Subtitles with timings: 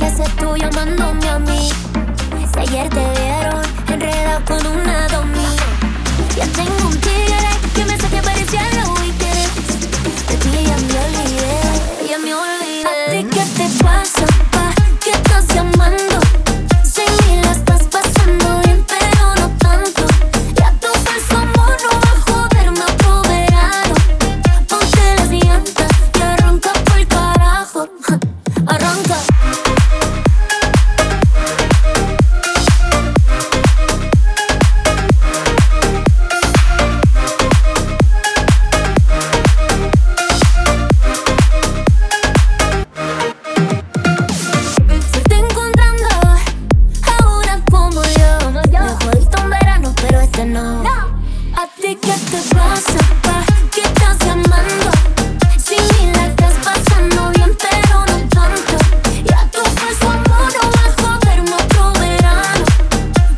[0.00, 1.68] ¿Qué haces tú llamándome a mí?
[2.54, 2.88] Si ayer
[50.44, 50.82] no.
[51.56, 53.44] ¿A ti qué te pasa, pa?
[53.72, 54.90] ¿Qué estás llamando?
[55.58, 58.76] Si ni la estás pasando bien, pero no tanto.
[59.24, 62.64] Ya tu falso amor no va a joderme otro verano.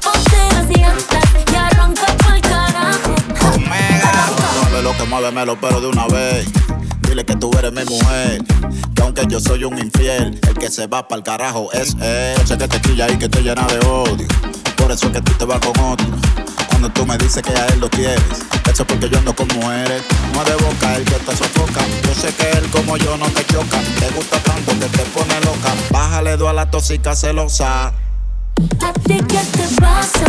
[0.03, 3.15] Ponte las llantas y arranca pa'l carajo.
[3.55, 4.31] Omega.
[4.61, 6.47] Mueve lo que muévemelo, pero de una vez.
[7.03, 8.45] Dile que tú eres mi mujer.
[8.95, 12.47] Que aunque yo soy un infiel, el que se va pa'l carajo es él.
[12.47, 14.29] Sé que te chilla y que te llena de odio.
[14.77, 16.07] Por eso es que tú te vas con otro.
[16.83, 18.21] Cuando tú me dices que a él lo quieres,
[18.69, 20.03] eso es porque yo ando con mujeres.
[20.35, 21.81] No de boca, el que te sofoca.
[22.03, 23.79] Yo sé que él como yo no te choca.
[24.01, 25.73] Te gusta tanto que te pone loca.
[25.93, 27.87] Bájale dos a la tóxica celosa.
[27.87, 30.27] ¿A ti qué te pasa,